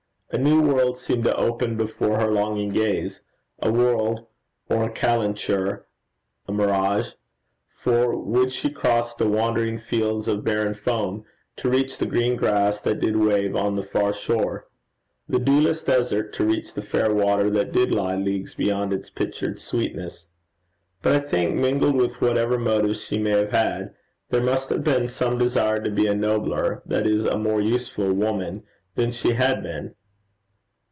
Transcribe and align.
A 0.33 0.37
new 0.37 0.61
world 0.61 0.97
seemed 0.97 1.25
to 1.25 1.35
open 1.35 1.75
before 1.75 2.17
her 2.21 2.31
longing 2.31 2.69
gaze 2.69 3.21
a 3.61 3.69
world, 3.69 4.27
or 4.69 4.85
a 4.85 4.89
calenture, 4.89 5.83
a 6.47 6.53
mirage? 6.53 7.15
for 7.67 8.15
would 8.17 8.53
she 8.53 8.69
cross 8.69 9.13
the 9.13 9.27
'wandering 9.27 9.77
fields 9.77 10.29
of 10.29 10.45
barren 10.45 10.73
foam,' 10.73 11.25
to 11.57 11.69
reach 11.69 11.97
the 11.97 12.05
green 12.05 12.37
grass 12.37 12.79
that 12.79 13.01
did 13.01 13.17
wave 13.17 13.57
on 13.57 13.75
the 13.75 13.83
far 13.83 14.13
shore? 14.13 14.69
the 15.27 15.37
dewless 15.37 15.83
desert 15.83 16.31
to 16.35 16.45
reach 16.45 16.73
the 16.75 16.81
fair 16.81 17.13
water 17.13 17.49
that 17.49 17.73
did 17.73 17.93
lie 17.93 18.15
leagues 18.15 18.55
beyond 18.55 18.93
its 18.93 19.09
pictured 19.09 19.59
sweetness? 19.59 20.27
But 21.01 21.11
I 21.13 21.19
think, 21.27 21.55
mingled 21.55 21.95
with 21.95 22.21
whatever 22.21 22.57
motives 22.57 23.03
she 23.03 23.17
may 23.17 23.31
have 23.37 23.51
had, 23.51 23.93
there 24.29 24.41
must 24.41 24.69
have 24.69 24.85
been 24.85 25.09
some 25.09 25.37
desire 25.37 25.81
to 25.83 25.91
be 25.91 26.07
a 26.07 26.15
nobler, 26.15 26.83
that 26.85 27.05
is 27.05 27.25
a 27.25 27.37
more 27.37 27.59
useful 27.59 28.13
woman 28.13 28.63
than 28.95 29.11
she 29.11 29.31
had 29.33 29.61
been. 29.61 29.93